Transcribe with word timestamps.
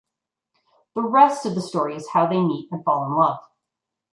The 0.95 1.03
rest 1.03 1.45
of 1.45 1.53
the 1.53 1.61
story 1.61 1.95
is 1.95 2.09
how 2.09 2.25
they 2.25 2.41
meet 2.41 2.71
and 2.71 2.83
fall 2.83 3.05
in 3.05 3.11
love. 3.13 3.43